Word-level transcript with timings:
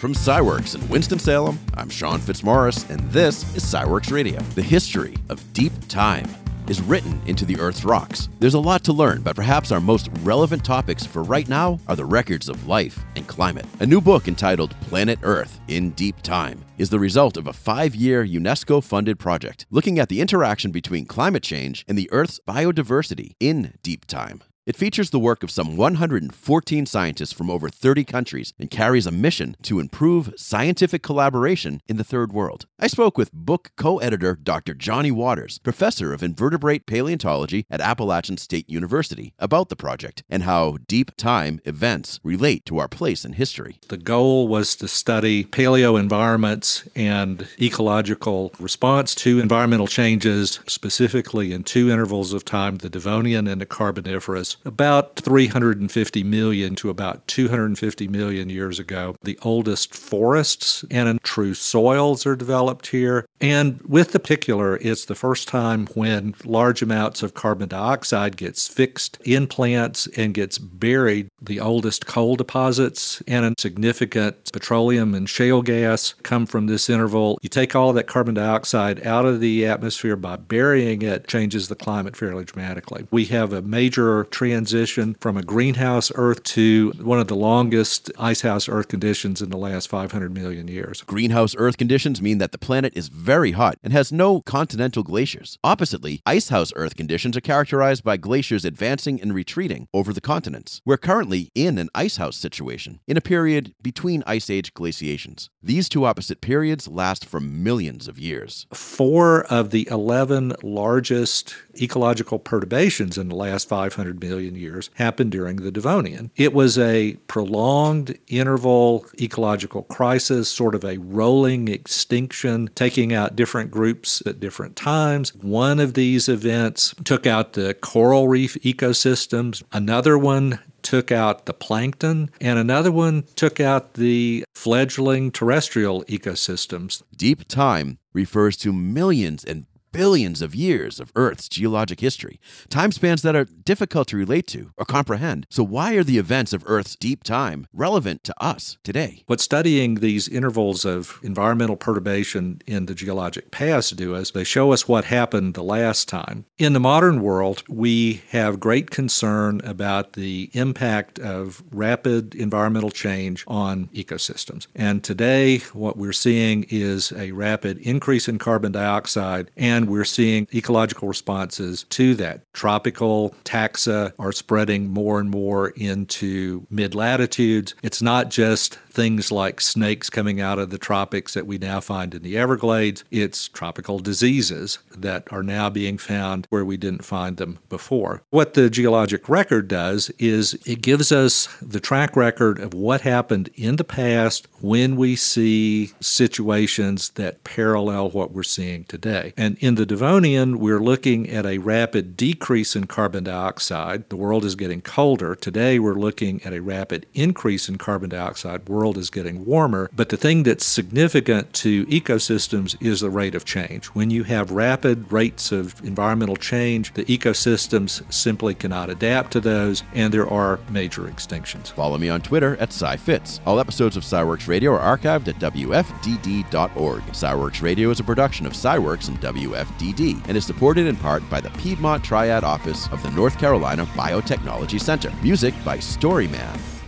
From 0.00 0.14
SciWorks 0.14 0.74
in 0.74 0.88
Winston-Salem, 0.88 1.58
I'm 1.74 1.90
Shawn 1.90 2.20
Fitzmaurice, 2.20 2.88
and 2.88 3.00
this 3.10 3.54
is 3.54 3.62
SciWorks 3.62 4.10
Radio. 4.10 4.40
The 4.54 4.62
history 4.62 5.14
of 5.28 5.52
deep 5.52 5.74
time 5.88 6.26
is 6.68 6.80
written 6.80 7.20
into 7.26 7.44
the 7.44 7.60
Earth's 7.60 7.84
rocks. 7.84 8.30
There's 8.38 8.54
a 8.54 8.60
lot 8.60 8.82
to 8.84 8.94
learn, 8.94 9.20
but 9.20 9.36
perhaps 9.36 9.70
our 9.70 9.78
most 9.78 10.08
relevant 10.22 10.64
topics 10.64 11.04
for 11.04 11.22
right 11.22 11.46
now 11.50 11.78
are 11.86 11.96
the 11.96 12.06
records 12.06 12.48
of 12.48 12.66
life 12.66 12.98
and 13.14 13.28
climate. 13.28 13.66
A 13.80 13.86
new 13.86 14.00
book 14.00 14.26
entitled 14.26 14.74
Planet 14.80 15.18
Earth 15.22 15.60
in 15.68 15.90
Deep 15.90 16.22
Time 16.22 16.64
is 16.78 16.88
the 16.88 16.98
result 16.98 17.36
of 17.36 17.46
a 17.46 17.52
five 17.52 17.94
year 17.94 18.26
UNESCO 18.26 18.82
funded 18.82 19.18
project 19.18 19.66
looking 19.70 19.98
at 19.98 20.08
the 20.08 20.22
interaction 20.22 20.70
between 20.70 21.04
climate 21.04 21.42
change 21.42 21.84
and 21.86 21.98
the 21.98 22.10
Earth's 22.10 22.40
biodiversity 22.48 23.34
in 23.38 23.74
deep 23.82 24.06
time. 24.06 24.40
It 24.66 24.76
features 24.76 25.08
the 25.08 25.18
work 25.18 25.42
of 25.42 25.50
some 25.50 25.78
114 25.78 26.84
scientists 26.84 27.32
from 27.32 27.48
over 27.48 27.70
30 27.70 28.04
countries 28.04 28.52
and 28.58 28.70
carries 28.70 29.06
a 29.06 29.10
mission 29.10 29.56
to 29.62 29.80
improve 29.80 30.34
scientific 30.36 31.02
collaboration 31.02 31.80
in 31.88 31.96
the 31.96 32.04
third 32.04 32.30
world. 32.30 32.66
I 32.78 32.86
spoke 32.86 33.16
with 33.16 33.32
book 33.32 33.72
co 33.78 33.98
editor 34.00 34.36
Dr. 34.36 34.74
Johnny 34.74 35.10
Waters, 35.10 35.58
professor 35.58 36.12
of 36.12 36.22
invertebrate 36.22 36.84
paleontology 36.84 37.64
at 37.70 37.80
Appalachian 37.80 38.36
State 38.36 38.68
University, 38.68 39.32
about 39.38 39.70
the 39.70 39.76
project 39.76 40.24
and 40.28 40.42
how 40.42 40.76
deep 40.86 41.16
time 41.16 41.60
events 41.64 42.20
relate 42.22 42.66
to 42.66 42.78
our 42.78 42.88
place 42.88 43.24
in 43.24 43.32
history. 43.32 43.78
The 43.88 43.96
goal 43.96 44.46
was 44.46 44.76
to 44.76 44.88
study 44.88 45.42
paleo 45.42 45.98
environments 45.98 46.86
and 46.94 47.48
ecological 47.58 48.52
response 48.60 49.14
to 49.16 49.40
environmental 49.40 49.86
changes, 49.86 50.60
specifically 50.66 51.54
in 51.54 51.64
two 51.64 51.90
intervals 51.90 52.34
of 52.34 52.44
time 52.44 52.76
the 52.76 52.90
Devonian 52.90 53.48
and 53.48 53.58
the 53.58 53.66
Carboniferous 53.66 54.49
about 54.64 55.16
350 55.16 56.24
million 56.24 56.74
to 56.76 56.90
about 56.90 57.26
250 57.26 58.08
million 58.08 58.48
years 58.48 58.78
ago. 58.78 59.16
The 59.22 59.38
oldest 59.42 59.94
forests 59.94 60.84
and 60.90 61.22
true 61.22 61.54
soils 61.54 62.26
are 62.26 62.36
developed 62.36 62.88
here. 62.88 63.26
And 63.40 63.80
with 63.82 64.12
the 64.12 64.20
particular, 64.20 64.76
it's 64.76 65.06
the 65.06 65.14
first 65.14 65.48
time 65.48 65.86
when 65.94 66.34
large 66.44 66.82
amounts 66.82 67.22
of 67.22 67.32
carbon 67.32 67.68
dioxide 67.68 68.36
gets 68.36 68.68
fixed 68.68 69.18
in 69.24 69.46
plants 69.46 70.06
and 70.16 70.34
gets 70.34 70.58
buried. 70.58 71.28
The 71.40 71.58
oldest 71.58 72.06
coal 72.06 72.36
deposits 72.36 73.22
and 73.26 73.46
a 73.46 73.54
significant 73.58 74.52
petroleum 74.52 75.14
and 75.14 75.28
shale 75.28 75.62
gas 75.62 76.12
come 76.22 76.44
from 76.44 76.66
this 76.66 76.90
interval. 76.90 77.38
You 77.40 77.48
take 77.48 77.74
all 77.74 77.94
that 77.94 78.06
carbon 78.06 78.34
dioxide 78.34 79.06
out 79.06 79.24
of 79.24 79.40
the 79.40 79.66
atmosphere 79.66 80.16
by 80.16 80.36
burying 80.36 81.00
it, 81.00 81.26
changes 81.26 81.68
the 81.68 81.74
climate 81.74 82.16
fairly 82.16 82.44
dramatically. 82.44 83.06
We 83.10 83.24
have 83.26 83.54
a 83.54 83.62
major 83.62 84.24
transition 84.24 85.16
from 85.20 85.38
a 85.38 85.42
greenhouse 85.42 86.12
Earth 86.14 86.42
to 86.42 86.92
one 87.00 87.18
of 87.18 87.28
the 87.28 87.36
longest 87.36 88.10
icehouse 88.18 88.68
Earth 88.68 88.88
conditions 88.88 89.40
in 89.40 89.48
the 89.48 89.56
last 89.56 89.88
500 89.88 90.34
million 90.34 90.68
years. 90.68 91.00
Greenhouse 91.02 91.54
Earth 91.56 91.78
conditions 91.78 92.20
mean 92.20 92.36
that 92.38 92.52
the 92.52 92.58
planet 92.58 92.92
is 92.94 93.08
very 93.08 93.29
hot 93.30 93.78
and 93.84 93.92
has 93.92 94.10
no 94.10 94.40
continental 94.40 95.04
glaciers. 95.04 95.56
Oppositely, 95.62 96.20
icehouse 96.26 96.72
Earth 96.74 96.96
conditions 96.96 97.36
are 97.36 97.40
characterized 97.40 98.02
by 98.02 98.16
glaciers 98.16 98.64
advancing 98.64 99.22
and 99.22 99.32
retreating 99.32 99.86
over 99.94 100.12
the 100.12 100.20
continents. 100.20 100.80
We're 100.84 100.96
currently 100.96 101.52
in 101.54 101.78
an 101.78 101.90
icehouse 101.94 102.36
situation, 102.36 102.98
in 103.06 103.16
a 103.16 103.20
period 103.20 103.72
between 103.80 104.24
ice 104.26 104.50
age 104.50 104.74
glaciations. 104.74 105.48
These 105.62 105.88
two 105.88 106.04
opposite 106.06 106.40
periods 106.40 106.88
last 106.88 107.24
for 107.24 107.38
millions 107.38 108.08
of 108.08 108.18
years. 108.18 108.66
Four 108.74 109.44
of 109.44 109.70
the 109.70 109.86
11 109.88 110.54
largest 110.64 111.54
ecological 111.80 112.40
perturbations 112.40 113.16
in 113.16 113.28
the 113.28 113.36
last 113.36 113.68
500 113.68 114.20
million 114.20 114.56
years 114.56 114.90
happened 114.94 115.30
during 115.30 115.56
the 115.56 115.70
Devonian. 115.70 116.32
It 116.34 116.52
was 116.52 116.76
a 116.78 117.12
prolonged 117.28 118.18
interval 118.26 119.06
ecological 119.20 119.84
crisis, 119.84 120.48
sort 120.48 120.74
of 120.74 120.84
a 120.84 120.98
rolling 120.98 121.68
extinction, 121.68 122.70
taking 122.74 123.12
out 123.12 123.19
different 123.28 123.70
groups 123.70 124.22
at 124.26 124.40
different 124.40 124.76
times. 124.76 125.34
One 125.34 125.78
of 125.80 125.94
these 125.94 126.28
events 126.28 126.94
took 127.04 127.26
out 127.26 127.52
the 127.52 127.74
coral 127.74 128.28
reef 128.28 128.54
ecosystems, 128.62 129.62
another 129.72 130.18
one 130.18 130.58
took 130.82 131.12
out 131.12 131.46
the 131.46 131.52
plankton, 131.52 132.30
and 132.40 132.58
another 132.58 132.90
one 132.90 133.24
took 133.36 133.60
out 133.60 133.94
the 133.94 134.44
fledgling 134.54 135.30
terrestrial 135.30 136.04
ecosystems. 136.04 137.02
Deep 137.16 137.46
time 137.48 137.98
refers 138.12 138.56
to 138.56 138.72
millions 138.72 139.44
and 139.44 139.66
billions 139.92 140.42
of 140.42 140.54
years 140.54 141.00
of 141.00 141.12
Earth's 141.14 141.48
geologic 141.48 142.00
history, 142.00 142.40
time 142.68 142.92
spans 142.92 143.22
that 143.22 143.36
are 143.36 143.44
difficult 143.44 144.08
to 144.08 144.16
relate 144.16 144.46
to 144.48 144.72
or 144.76 144.84
comprehend. 144.84 145.46
So, 145.50 145.62
why 145.62 145.94
are 145.94 146.04
the 146.04 146.18
events 146.18 146.52
of 146.52 146.64
Earth's 146.66 146.96
deep 146.96 147.22
time 147.24 147.66
relevant 147.72 148.24
to 148.24 148.34
us 148.42 148.78
today? 148.84 149.24
What 149.26 149.40
studying 149.40 149.96
these 149.96 150.28
intervals 150.28 150.84
of 150.84 151.18
environmental 151.22 151.76
perturbation 151.76 152.62
in 152.66 152.86
the 152.86 152.94
geologic 152.94 153.50
past 153.50 153.96
do 153.96 154.14
is 154.14 154.30
they 154.30 154.44
show 154.44 154.72
us 154.72 154.88
what 154.88 155.04
happened 155.04 155.54
the 155.54 155.62
last 155.62 156.08
time. 156.08 156.44
In 156.58 156.72
the 156.72 156.80
modern 156.80 157.22
world, 157.22 157.62
we 157.68 158.22
have 158.30 158.60
great 158.60 158.90
concern 158.90 159.60
about 159.64 160.14
the 160.14 160.50
impact 160.52 161.18
of 161.18 161.62
rapid 161.70 162.34
environmental 162.34 162.90
change 162.90 163.44
on 163.46 163.86
ecosystems. 163.88 164.66
And 164.74 165.02
today, 165.02 165.58
what 165.72 165.96
we're 165.96 166.12
seeing 166.12 166.64
is 166.68 167.12
a 167.12 167.32
rapid 167.32 167.78
increase 167.78 168.28
in 168.28 168.38
carbon 168.38 168.72
dioxide 168.72 169.50
and 169.56 169.79
and 169.80 169.88
we're 169.88 170.04
seeing 170.04 170.46
ecological 170.54 171.08
responses 171.08 171.84
to 171.84 172.14
that. 172.16 172.42
Tropical 172.52 173.34
taxa 173.44 174.12
are 174.18 174.32
spreading 174.32 174.90
more 174.90 175.18
and 175.18 175.30
more 175.30 175.70
into 175.70 176.66
mid 176.70 176.94
latitudes. 176.94 177.74
It's 177.82 178.02
not 178.02 178.30
just 178.30 178.78
things 178.90 179.30
like 179.30 179.60
snakes 179.60 180.10
coming 180.10 180.40
out 180.40 180.58
of 180.58 180.70
the 180.70 180.78
tropics 180.78 181.34
that 181.34 181.46
we 181.46 181.58
now 181.58 181.80
find 181.80 182.14
in 182.14 182.22
the 182.22 182.36
Everglades. 182.36 183.04
It's 183.10 183.48
tropical 183.48 183.98
diseases 183.98 184.78
that 184.96 185.24
are 185.30 185.42
now 185.42 185.70
being 185.70 185.98
found 185.98 186.46
where 186.50 186.64
we 186.64 186.76
didn't 186.76 187.04
find 187.04 187.36
them 187.36 187.58
before. 187.68 188.22
What 188.30 188.54
the 188.54 188.70
geologic 188.70 189.28
record 189.28 189.68
does 189.68 190.10
is 190.18 190.54
it 190.66 190.82
gives 190.82 191.12
us 191.12 191.48
the 191.60 191.80
track 191.80 192.16
record 192.16 192.58
of 192.58 192.74
what 192.74 193.02
happened 193.02 193.50
in 193.54 193.76
the 193.76 193.84
past 193.84 194.48
when 194.60 194.96
we 194.96 195.16
see 195.16 195.92
situations 196.00 197.10
that 197.10 197.44
parallel 197.44 198.10
what 198.10 198.32
we're 198.32 198.42
seeing 198.42 198.84
today. 198.84 199.32
And 199.36 199.56
in 199.60 199.74
the 199.76 199.86
Devonian, 199.86 200.58
we're 200.58 200.80
looking 200.80 201.28
at 201.30 201.46
a 201.46 201.58
rapid 201.58 202.16
decrease 202.16 202.76
in 202.76 202.86
carbon 202.86 203.24
dioxide. 203.24 204.08
The 204.08 204.16
world 204.16 204.44
is 204.44 204.54
getting 204.54 204.82
colder. 204.82 205.34
Today, 205.34 205.78
we're 205.78 205.94
looking 205.94 206.42
at 206.42 206.52
a 206.52 206.60
rapid 206.60 207.06
increase 207.14 207.68
in 207.68 207.78
carbon 207.78 208.10
dioxide. 208.10 208.68
We're 208.68 208.79
world 208.80 208.96
is 208.96 209.10
getting 209.10 209.44
warmer. 209.44 209.90
But 209.94 210.08
the 210.08 210.16
thing 210.16 210.42
that's 210.42 210.64
significant 210.64 211.52
to 211.64 211.84
ecosystems 211.86 212.80
is 212.80 213.00
the 213.00 213.10
rate 213.10 213.34
of 213.34 213.44
change. 213.44 213.88
When 213.88 214.08
you 214.08 214.22
have 214.24 214.50
rapid 214.50 215.12
rates 215.12 215.52
of 215.52 215.84
environmental 215.84 216.36
change, 216.36 216.94
the 216.94 217.04
ecosystems 217.04 218.10
simply 218.10 218.54
cannot 218.54 218.88
adapt 218.88 219.32
to 219.32 219.40
those, 219.40 219.82
and 219.92 220.14
there 220.14 220.26
are 220.26 220.58
major 220.70 221.02
extinctions. 221.02 221.70
Follow 221.72 221.98
me 221.98 222.08
on 222.08 222.22
Twitter 222.22 222.56
at 222.56 222.70
SCIFitz. 222.70 223.40
All 223.44 223.60
episodes 223.60 223.98
of 223.98 224.02
SciWorks 224.02 224.48
Radio 224.48 224.72
are 224.72 224.96
archived 224.96 225.28
at 225.28 225.38
WFDD.org. 225.52 227.02
SciWorks 227.02 227.60
Radio 227.60 227.90
is 227.90 228.00
a 228.00 228.04
production 228.04 228.46
of 228.46 228.54
SciWorks 228.54 229.08
and 229.08 229.20
WFDD 229.20 230.26
and 230.26 230.38
is 230.38 230.46
supported 230.46 230.86
in 230.86 230.96
part 230.96 231.28
by 231.28 231.42
the 231.42 231.50
Piedmont 231.50 232.02
Triad 232.02 232.44
Office 232.44 232.88
of 232.92 233.02
the 233.02 233.10
North 233.10 233.38
Carolina 233.38 233.84
Biotechnology 233.84 234.80
Center. 234.80 235.12
Music 235.22 235.52
by 235.66 235.76
Storyman. 235.76 236.79